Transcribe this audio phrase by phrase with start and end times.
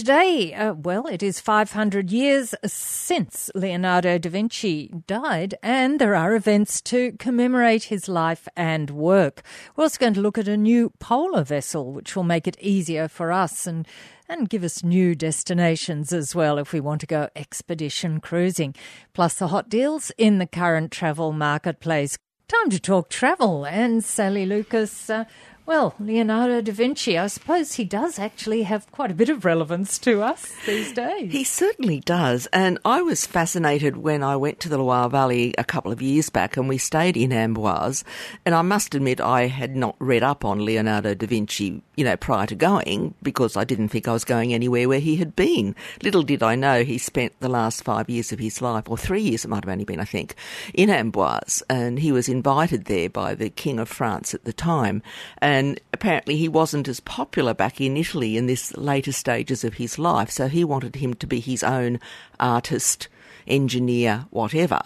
[0.00, 6.34] today, uh, well, it is 500 years since Leonardo da Vinci died, and there are
[6.34, 9.42] events to commemorate his life and work.
[9.76, 13.08] We're also going to look at a new polar vessel, which will make it easier
[13.08, 13.86] for us and
[14.26, 18.74] and give us new destinations as well if we want to go expedition cruising.
[19.12, 22.16] Plus the hot deals in the current travel marketplace.
[22.48, 23.64] Time to talk travel.
[23.66, 25.24] And Sally Lucas, uh,
[25.70, 30.00] well, Leonardo da Vinci, I suppose he does actually have quite a bit of relevance
[30.00, 31.30] to us these days.
[31.30, 32.48] He certainly does.
[32.52, 36.28] And I was fascinated when I went to the Loire Valley a couple of years
[36.28, 38.02] back and we stayed in Amboise.
[38.44, 42.16] And I must admit, I had not read up on Leonardo da Vinci, you know,
[42.16, 45.76] prior to going because I didn't think I was going anywhere where he had been.
[46.02, 49.22] Little did I know he spent the last five years of his life, or three
[49.22, 50.34] years it might have only been, I think,
[50.74, 51.62] in Amboise.
[51.70, 55.00] And he was invited there by the King of France at the time.
[55.38, 59.74] And and apparently he wasn't as popular back in Italy in this later stages of
[59.74, 62.00] his life, so he wanted him to be his own
[62.40, 63.08] artist,
[63.46, 64.80] engineer, whatever.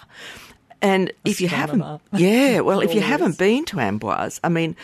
[0.83, 4.75] And if you haven't, yeah, well, if you haven't been to Amboise, I mean,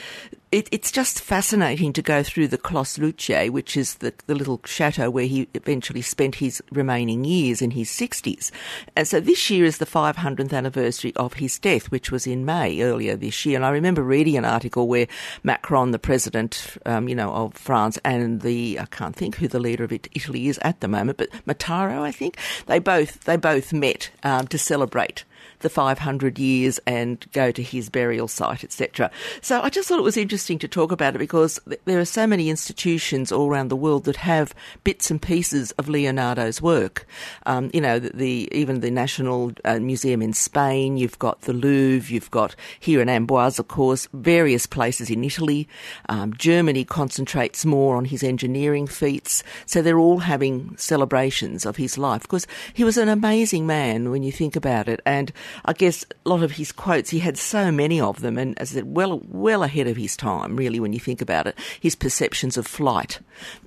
[0.53, 4.61] it, it's just fascinating to go through the Clos Luce, which is the, the little
[4.65, 8.51] chateau where he eventually spent his remaining years in his 60s.
[8.97, 12.83] And so this year is the 500th anniversary of his death, which was in May
[12.83, 13.57] earlier this year.
[13.57, 15.07] And I remember reading an article where
[15.45, 19.61] Macron, the president, um, you know, of France, and the I can't think who the
[19.61, 23.73] leader of Italy is at the moment, but Mattaro, I think they both they both
[23.73, 25.25] met um, to celebrate
[25.61, 29.11] the 500 years and go to his burial site, etc.
[29.41, 32.27] So I just thought it was interesting to talk about it because there are so
[32.27, 37.07] many institutions all around the world that have bits and pieces of Leonardo's work.
[37.47, 41.53] Um, you know, the, the, even the National uh, Museum in Spain, you've got the
[41.53, 45.69] Louvre, you've got here in Amboise, of course, various places in Italy.
[46.09, 51.99] Um, Germany concentrates more on his engineering feats, so they're all having celebrations of his
[51.99, 55.33] life because he was an amazing man when you think about it, and
[55.65, 58.73] I guess a lot of his quotes, he had so many of them, and as
[58.73, 61.59] I said, well, well ahead of his time, really, when you think about it.
[61.81, 63.21] His perceptions of flight,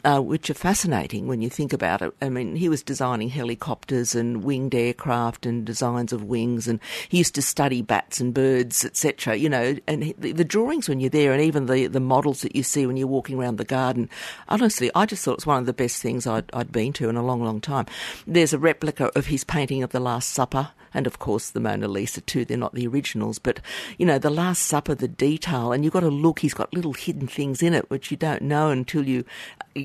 [0.04, 2.14] uh, which are fascinating when you think about it.
[2.22, 7.20] I mean, he was designing helicopters and winged aircraft and designs of wings, and he
[7.20, 9.36] used to study bats and birds, etc.
[9.36, 12.56] You know, and the, the drawings when you're there, and even the, the models that
[12.56, 14.10] you see when you're walking around the garden.
[14.50, 17.10] Honestly, I just thought it was one of the best things I'd, I'd been to
[17.10, 17.86] in a long, long time.
[18.28, 21.88] There's a replica of his painting of the Last Supper and of course the Mona
[21.88, 22.46] Lisa too.
[22.46, 23.60] They're not the originals, but
[23.98, 26.40] you know, the Last Supper, the detail, and you've got to look.
[26.40, 29.26] He's got little hidden things in it which you don't know until you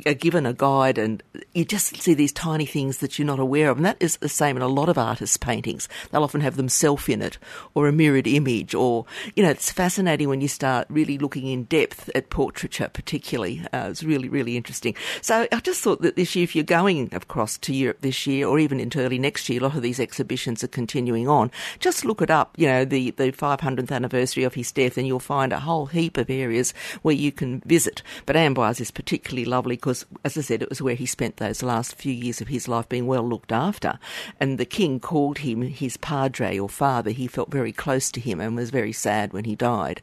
[0.07, 1.23] are given a guide, and
[1.55, 3.79] you just see these tiny things that you're not aware of.
[3.79, 5.89] And that is the same in a lot of artists' paintings.
[6.11, 7.39] They'll often have themselves in it,
[7.75, 11.65] or a mirrored image, or you know, it's fascinating when you start really looking in
[11.65, 13.65] depth at portraiture, particularly.
[13.73, 14.95] Uh, it's really, really interesting.
[15.23, 18.47] So I just thought that this year, if you're going across to Europe this year,
[18.47, 21.49] or even into early next year, a lot of these exhibitions are continuing continuing on.
[21.79, 25.21] Just look it up, you know, the, the 500th anniversary of his death, and you'll
[25.21, 28.03] find a whole heap of areas where you can visit.
[28.27, 31.63] But Amboise is particularly lovely because, as I said, it was where he spent those
[31.63, 34.01] last few years of his life being well looked after.
[34.41, 37.11] And the king called him his padre or father.
[37.11, 40.03] He felt very close to him and was very sad when he died.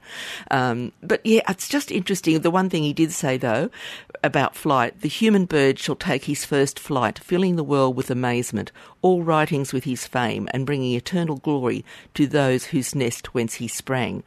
[0.50, 2.40] Um, but yeah, it's just interesting.
[2.40, 3.70] The one thing he did say, though,
[4.24, 8.72] about flight the human bird shall take his first flight, filling the world with amazement,
[9.02, 13.68] all writings with his fame, and bringing eternal glory to those whose nest whence he
[13.68, 14.24] sprang.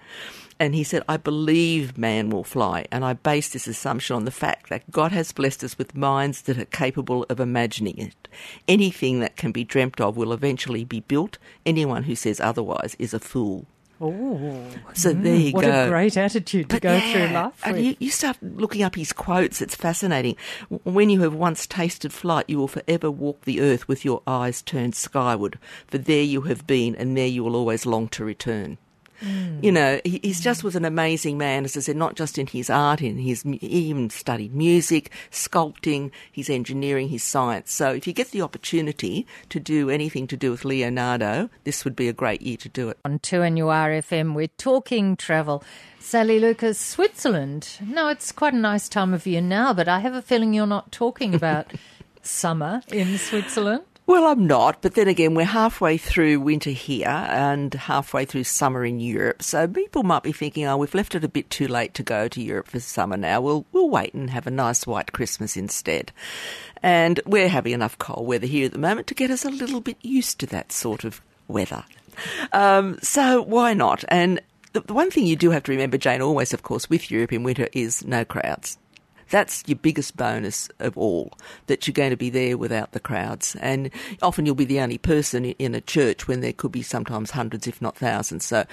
[0.61, 4.33] And he said, I believe man will fly, and I base this assumption on the
[4.33, 8.29] fact that God has blessed us with minds that are capable of imagining it.
[8.67, 11.39] Anything that can be dreamt of will eventually be built.
[11.65, 13.67] Anyone who says otherwise is a fool.
[14.01, 14.65] Oh,
[14.95, 15.71] so there mm, you what go.
[15.71, 18.83] What a great attitude to but go yeah, through life and you, you, start looking
[18.83, 19.61] up his quotes.
[19.61, 20.37] It's fascinating.
[20.85, 24.63] When you have once tasted flight, you will forever walk the earth with your eyes
[24.63, 25.59] turned skyward.
[25.89, 28.79] For there you have been, and there you will always long to return.
[29.23, 29.63] Mm.
[29.63, 32.47] You know, he, he's just was an amazing man, as I said, not just in
[32.47, 37.73] his art, in his he even studied music, sculpting, his engineering, his science.
[37.73, 41.97] So if you get the opportunity to do anything to do with Leonardo, this would
[41.97, 42.99] be a great year to do it.
[43.05, 45.63] On 2NURFM, we're talking travel.
[45.99, 47.79] Sally Lucas, Switzerland.
[47.85, 50.67] No, it's quite a nice time of year now, but I have a feeling you're
[50.67, 51.73] not talking about
[52.23, 53.83] summer in Switzerland.
[54.09, 58.83] Well, I'm not, but then again, we're halfway through winter here and halfway through summer
[58.83, 59.43] in Europe.
[59.43, 62.27] So people might be thinking, "Oh, we've left it a bit too late to go
[62.27, 63.43] to Europe for summer now.
[63.43, 66.11] We'll we'll wait and have a nice white Christmas instead."
[66.83, 69.83] And we're having enough cold weather here at the moment to get us a little
[69.83, 71.85] bit used to that sort of weather.
[72.55, 74.05] Um, so why not?
[74.09, 74.41] And
[74.73, 77.35] the, the one thing you do have to remember, Jane, always, of course, with Europe
[77.35, 78.79] in winter is no crowds
[79.31, 81.33] That's your biggest bonus of all,
[81.67, 83.57] that you're going to be there without the crowds.
[83.61, 83.91] And
[84.23, 87.67] often you'll be the only person in a church when there could be sometimes hundreds,
[87.67, 88.45] if not thousands.
[88.45, 88.65] So,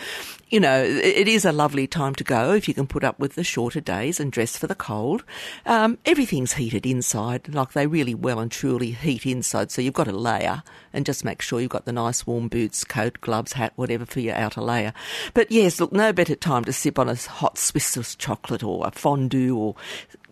[0.50, 3.36] you know, it is a lovely time to go if you can put up with
[3.36, 5.24] the shorter days and dress for the cold.
[5.66, 9.72] Um, everything's heated inside, like they really well and truly heat inside.
[9.72, 10.64] So you've got a layer
[10.94, 14.20] and just make sure you've got the nice warm boots, coat, gloves, hat, whatever for
[14.20, 14.94] your outer layer.
[15.34, 18.92] But yes, look, no better time to sip on a hot Swiss chocolate or a
[18.92, 19.76] fondue or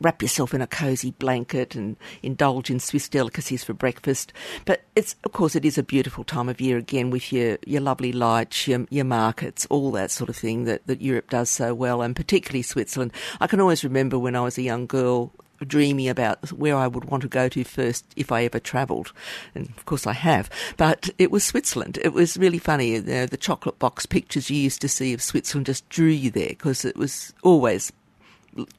[0.03, 4.33] wrap yourself in a cosy blanket and indulge in Swiss delicacies for breakfast.
[4.65, 7.81] But it's, of course, it is a beautiful time of year again with your, your
[7.81, 11.73] lovely lights, your, your markets, all that sort of thing that, that Europe does so
[11.73, 13.13] well, and particularly Switzerland.
[13.39, 15.31] I can always remember when I was a young girl
[15.65, 19.13] dreamy about where I would want to go to first if I ever travelled.
[19.55, 20.49] And of course I have.
[20.77, 21.99] But it was Switzerland.
[22.03, 22.91] It was really funny.
[22.91, 26.31] You know, the chocolate box pictures you used to see of Switzerland just drew you
[26.31, 27.91] there because it was always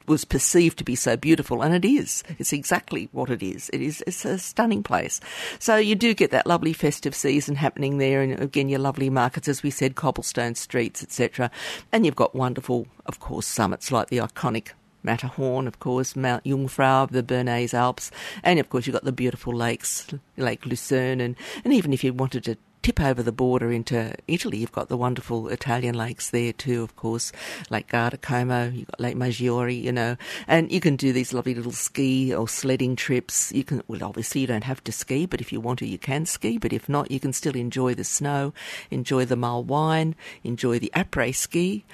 [0.07, 2.23] was perceived to be so beautiful, and it is.
[2.39, 3.69] It's exactly what it is.
[3.73, 4.03] It is.
[4.07, 5.19] It's a stunning place.
[5.59, 9.47] So you do get that lovely festive season happening there, and again your lovely markets,
[9.47, 11.51] as we said, cobblestone streets, etc.
[11.91, 14.69] And you've got wonderful, of course, summits like the iconic
[15.05, 18.11] Matterhorn, of course, Mount Jungfrau, of the Bernese Alps,
[18.43, 22.11] and of course you've got the beautiful lakes, Lake Lucerne, and, and even if you
[22.11, 26.53] wanted to tip over the border into Italy, you've got the wonderful Italian lakes there
[26.53, 27.31] too, of course,
[27.71, 30.15] Lake Garda Como, you've got Lake Maggiore, you know,
[30.47, 33.51] and you can do these lovely little ski or sledding trips.
[33.51, 35.97] You can, well, obviously you don't have to ski, but if you want to, you
[35.97, 38.53] can ski, but if not, you can still enjoy the snow,
[38.91, 41.85] enjoy the mulled wine, enjoy the après ski,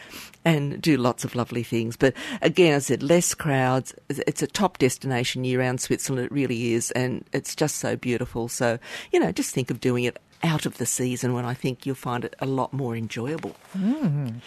[0.44, 1.96] and do lots of lovely things.
[1.96, 3.96] But again, I said, less crowds.
[4.10, 6.26] It's a top destination year round Switzerland.
[6.26, 6.92] It really is.
[6.92, 8.50] And it's just so beautiful.
[8.50, 8.78] So,
[9.14, 11.96] you know, just think of doing it out of the season when I think you'll
[11.96, 13.56] find it a lot more enjoyable.
[13.78, 14.42] Mm.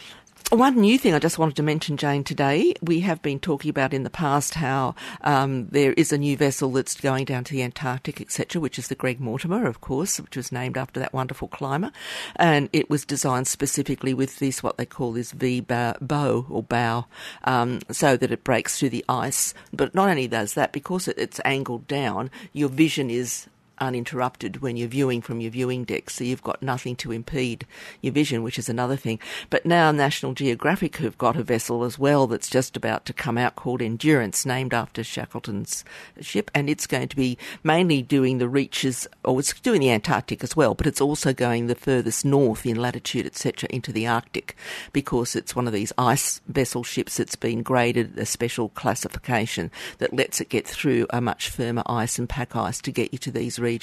[0.51, 3.95] One new thing I just wanted to mention, Jane, today, we have been talking about
[3.95, 7.63] in the past how um, there is a new vessel that's going down to the
[7.63, 11.49] Antarctic, etc., which is the Greg Mortimer, of course, which was named after that wonderful
[11.49, 11.91] climber.
[12.37, 17.07] And it was designed specifically with this, what they call this V bow or bow,
[17.45, 19.55] um, so that it breaks through the ice.
[19.73, 23.49] But not only does that, because it's angled down, your vision is
[23.79, 27.67] uninterrupted when you're viewing from your viewing deck, so you've got nothing to impede
[28.01, 29.19] your vision, which is another thing.
[29.51, 33.39] But now National Geographic have got a vessel as well that's just about to come
[33.39, 35.85] out called Endurance, named after Shackleton's
[36.21, 40.43] ship, and it's going to be mainly doing the reaches, or it's doing the Antarctic
[40.43, 44.57] as well, but it's also going the furthest north in latitude, etc., into the Arctic,
[44.93, 50.15] because it's one of these ice vessel ships that's been graded a special classification that
[50.15, 53.31] lets it get through a much firmer ice and pack ice to get you to
[53.31, 53.74] these regions.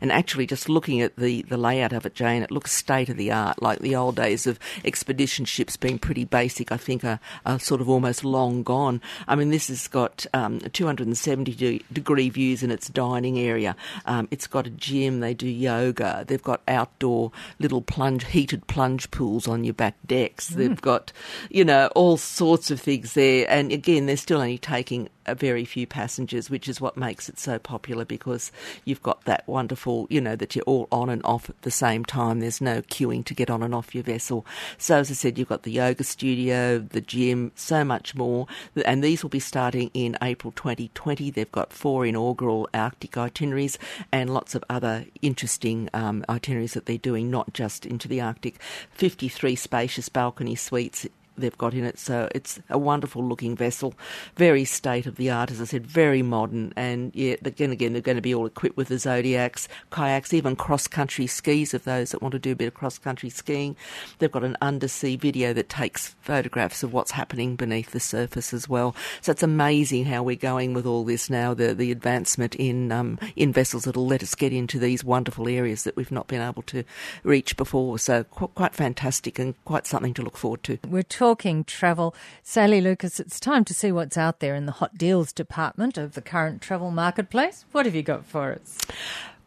[0.00, 3.16] And actually, just looking at the, the layout of it, Jane, it looks state of
[3.16, 7.20] the art, like the old days of expedition ships being pretty basic, I think are,
[7.44, 9.00] are sort of almost long gone.
[9.26, 13.76] I mean, this has got um, 270 degree views in its dining area.
[14.06, 19.10] Um, it's got a gym, they do yoga, they've got outdoor little plunge, heated plunge
[19.10, 20.50] pools on your back decks.
[20.50, 20.56] Mm.
[20.56, 21.12] They've got,
[21.50, 23.46] you know, all sorts of things there.
[23.48, 27.38] And again, they're still only taking a very few passengers, which is what makes it
[27.38, 28.52] so popular because
[28.84, 32.04] you've got that wonderful, you know, that you're all on and off at the same
[32.04, 32.40] time.
[32.40, 34.46] There's no queuing to get on and off your vessel.
[34.78, 38.46] So, as I said, you've got the yoga studio, the gym, so much more.
[38.84, 41.30] And these will be starting in April 2020.
[41.30, 43.78] They've got four inaugural Arctic itineraries
[44.12, 48.60] and lots of other interesting um, itineraries that they're doing, not just into the Arctic.
[48.92, 51.98] 53 spacious balcony suites they've got in it.
[51.98, 53.94] So it's a wonderful looking vessel,
[54.36, 56.72] very state of the art, as I said, very modern.
[56.76, 60.56] And yeah, again, again, they're going to be all equipped with the Zodiacs, kayaks, even
[60.56, 63.76] cross country skis of those that want to do a bit of cross country skiing.
[64.18, 68.68] They've got an undersea video that takes photographs of what's happening beneath the surface as
[68.68, 68.94] well.
[69.20, 73.18] So it's amazing how we're going with all this now, the, the advancement in, um,
[73.36, 76.62] in vessels that'll let us get into these wonderful areas that we've not been able
[76.62, 76.84] to
[77.22, 77.98] reach before.
[77.98, 80.78] So qu- quite fantastic and quite something to look forward to.
[80.86, 82.14] We're talking travel.
[82.42, 86.12] Sally Lucas, it's time to see what's out there in the hot deals department of
[86.12, 87.64] the current travel marketplace.
[87.72, 88.76] What have you got for us?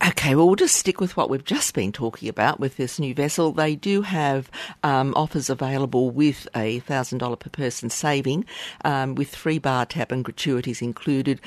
[0.04, 3.14] Okay, well, we'll just stick with what we've just been talking about with this new
[3.14, 3.52] vessel.
[3.52, 4.50] They do have
[4.82, 8.46] um, offers available with a $1,000 per person saving,
[8.84, 11.40] um, with free bar tab and gratuities included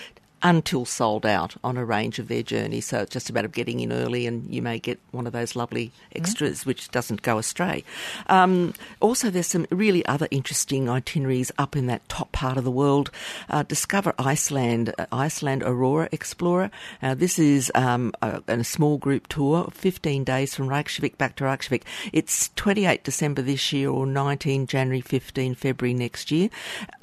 [0.43, 2.87] until sold out on a range of their journeys.
[2.87, 5.33] So it's just a matter of getting in early, and you may get one of
[5.33, 6.67] those lovely extras, mm.
[6.67, 7.85] which doesn't go astray.
[8.29, 12.71] Um, also, there's some really other interesting itineraries up in that top part of the
[12.71, 13.11] world.
[13.49, 16.71] Uh, discover Iceland, uh, Iceland Aurora Explorer.
[17.03, 21.45] Now, this is um, a, a, small group tour, 15 days from Reykjavik back to
[21.45, 21.85] Reykjavik.
[22.13, 26.49] It's 28 December this year or 19 January, 15 February next year.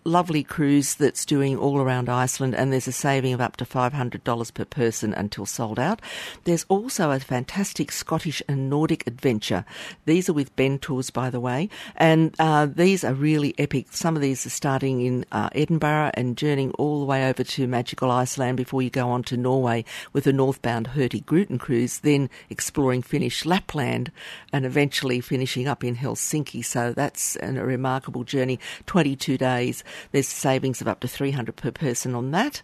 [0.03, 4.53] Lovely cruise that's doing all around Iceland, and there's a saving of up to $500
[4.53, 6.01] per person until sold out.
[6.43, 9.65] There's also a fantastic Scottish and Nordic adventure.
[10.05, 13.87] These are with Ben Tours, by the way, and uh, these are really epic.
[13.91, 17.67] Some of these are starting in uh, Edinburgh and journeying all the way over to
[17.67, 22.29] magical Iceland before you go on to Norway with a northbound Hurtigruten Gruten cruise, then
[22.49, 24.11] exploring Finnish Lapland
[24.51, 26.65] and eventually finishing up in Helsinki.
[26.65, 29.83] So that's a remarkable journey, 22 days.
[30.11, 32.61] There's savings of up to 300 per person on that.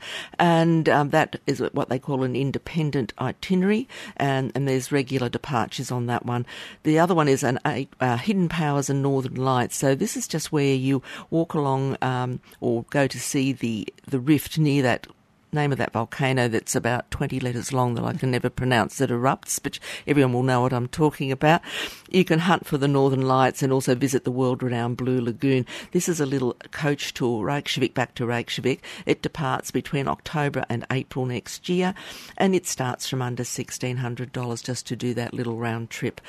[0.53, 3.87] And um, that is what they call an independent itinerary.
[4.17, 6.45] And, and there's regular departures on that one.
[6.83, 9.75] The other one is an uh, Hidden Powers and Northern Lights.
[9.75, 14.19] So this is just where you walk along um, or go to see the, the
[14.19, 15.07] rift near that
[15.53, 19.09] name of that volcano that's about 20 letters long that I can never pronounce that
[19.09, 21.61] erupts, but everyone will know what I'm talking about.
[22.09, 25.65] You can hunt for the northern lights and also visit the world renowned Blue Lagoon.
[25.91, 28.83] This is a little coach tour, Reykjavik back to Reykjavik.
[29.05, 31.93] It departs between October and April next year
[32.37, 36.21] and it starts from under $1,600 just to do that little round trip.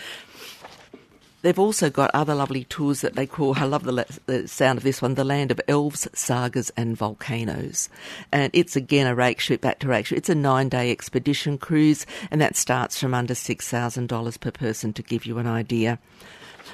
[1.44, 4.82] They've also got other lovely tours that they call, I love the, the, sound of
[4.82, 7.90] this one, The Land of Elves, Sagas and Volcanoes.
[8.32, 10.16] And it's again a Reykjavik back to Reykjavik.
[10.16, 15.02] It's a nine day expedition cruise and that starts from under $6,000 per person to
[15.02, 15.98] give you an idea.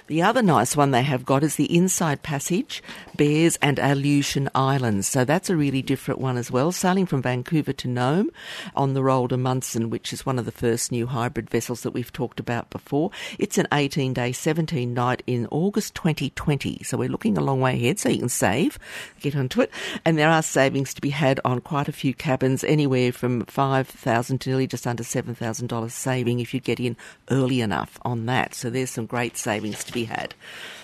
[0.06, 2.82] The other nice one they have got is the Inside Passage,
[3.16, 5.06] Bears and Aleutian Islands.
[5.06, 8.30] So that's a really different one as well, sailing from Vancouver to Nome
[8.74, 12.12] on the Roald Amundsen, which is one of the first new hybrid vessels that we've
[12.12, 13.10] talked about before.
[13.38, 16.82] It's an 18 day, 17 night in August 2020.
[16.84, 18.78] So we're looking a long way ahead, so you can save,
[19.20, 19.70] get onto it.
[20.04, 24.38] And there are savings to be had on quite a few cabins, anywhere from 5000
[24.40, 26.96] to nearly just under $7,000 saving if you get in
[27.30, 28.54] early enough on that.
[28.54, 30.34] So there's some great savings to be had.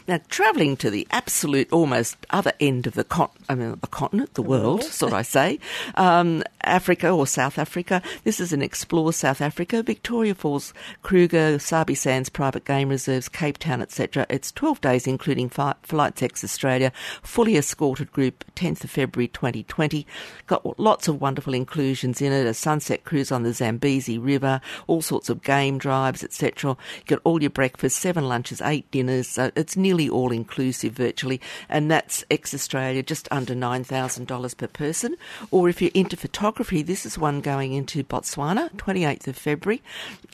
[0.09, 4.35] Now, travelling to the absolute almost other end of the, con- I mean, the continent,
[4.35, 4.85] the, the world, world.
[4.85, 5.59] sort I say,
[5.97, 8.01] um, Africa or South Africa.
[8.23, 10.73] This is an Explore South Africa, Victoria Falls,
[11.03, 14.27] Kruger, Sabi Sands Private Game Reserves, Cape Town, etc.
[14.31, 20.07] It's 12 days, including fi- Flights Ex Australia, fully escorted group, 10th of February 2020.
[20.47, 25.03] Got lots of wonderful inclusions in it, a sunset cruise on the Zambezi River, all
[25.03, 26.71] sorts of game drives, etc.
[26.71, 29.29] You got all your breakfast, seven lunches, eight dinners.
[29.29, 34.67] So it's nearly nearly all inclusive virtually, and that's ex Australia just under $9,000 per
[34.67, 35.17] person.
[35.50, 39.83] Or if you're into photography, this is one going into Botswana, 28th of February,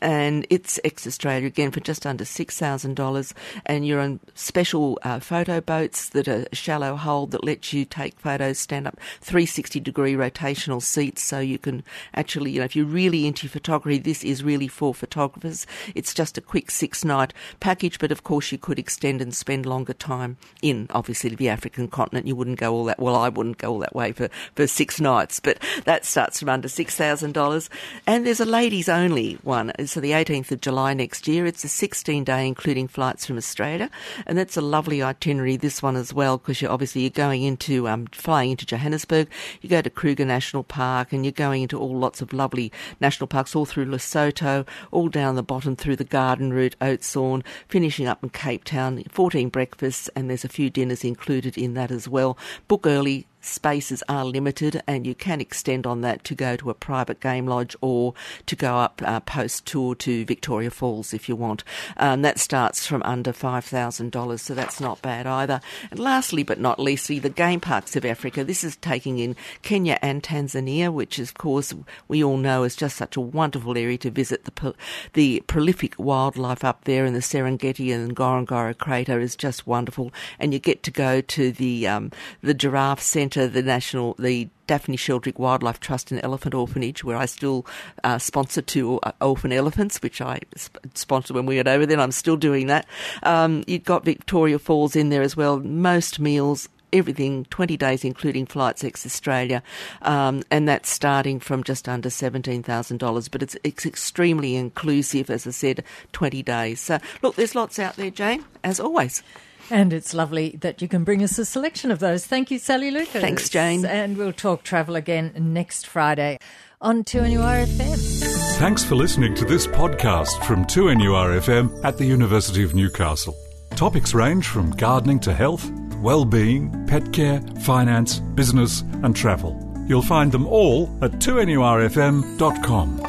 [0.01, 3.33] and it's ex Australia again for just under $6,000.
[3.67, 8.19] And you're on special uh, photo boats that are shallow hull that let you take
[8.19, 12.85] photos, stand up 360 degree rotational seats so you can actually, you know, if you're
[12.85, 15.67] really into photography, this is really for photographers.
[15.95, 19.52] It's just a quick six night package, but of course you could extend and spend
[19.53, 22.27] spend longer time in, obviously, to the African continent.
[22.27, 24.99] You wouldn't go all that, well, I wouldn't go all that way for, for six
[24.99, 27.69] nights, but that starts from under $6,000.
[28.07, 29.71] And there's a ladies only one.
[29.85, 33.91] So the 18th of July next year, it's a 16 day, including flights from Australia.
[34.27, 37.89] And that's a lovely itinerary, this one as well, because you're obviously you're going into,
[37.89, 39.29] um, flying into Johannesburg,
[39.61, 43.27] you go to Kruger National Park, and you're going into all lots of lovely national
[43.27, 48.23] parks all through Lesotho, all down the bottom through the garden route, Oudtshoorn, finishing up
[48.23, 52.37] in Cape Town, 14 breakfasts, and there's a few dinners included in that as well.
[52.69, 56.75] Book early, spaces are limited and you can extend on that to go to a
[56.75, 58.15] private game lodge or
[58.47, 61.65] to go up uh, post tour to Victoria Falls if you want.
[61.97, 65.61] Um, that starts from under $5,000, so that's not bad either.
[65.91, 68.45] And lastly but not leastly, the game parks of Africa.
[68.45, 71.75] This is taking in Kenya and Tanzania, which of course
[72.09, 74.45] we all know is just such a wonderful area to visit.
[74.45, 74.75] The,
[75.13, 80.13] the prolific wildlife up there in the Serengeti and Ngorongoro crater is just wonderful.
[80.39, 82.11] And you get to go to the, um,
[82.43, 87.27] the giraffe centre the national, the Daphne Sheldrick Wildlife Trust and Elephant Orphanage, where I
[87.27, 87.67] still
[88.05, 91.95] uh, sponsor two uh, orphan elephants, which I sp- sponsored when we went over there.
[91.95, 92.87] And I'm still doing that.
[93.23, 95.59] Um, you've got Victoria Falls in there as well.
[95.61, 99.63] Most meals everything, 20 days, including flights ex Australia,
[100.03, 103.31] um, and that's starting from just under $17,000.
[103.31, 106.81] But it's, it's extremely inclusive, as I said, 20 days.
[106.81, 109.23] So, look, there's lots out there, Jane, as always.
[109.71, 112.27] And it's lovely that you can bring us a selection of those.
[112.27, 113.23] Thank you, Sally Lucas.
[113.23, 113.85] Thanks, Jane.
[113.85, 116.39] And we'll talk travel again next Friday
[116.81, 118.59] on 2NURFM.
[118.59, 123.37] Thanks for listening to this podcast from 2NURFM at the University of Newcastle.
[123.77, 125.71] Topics range from gardening to health,
[126.03, 129.59] well-being, pet care, finance, business and travel.
[129.89, 133.02] You'll find them all at 2NURFM.com.